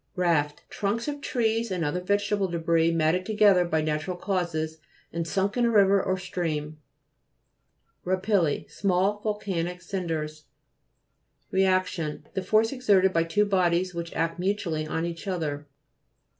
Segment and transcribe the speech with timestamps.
[0.15, 0.21] 69).
[0.33, 4.79] RAFT Trunks of trees and other vegetable debris matted together, by natural causes,
[5.13, 6.79] and sunk in a river or stream.
[8.03, 8.31] RAG (p.
[8.31, 8.43] 59).
[8.65, 10.45] RAPI'LLI Small volcanic cinders.
[11.51, 15.67] REACTION The force exerted by two bodies which act mutually on each other.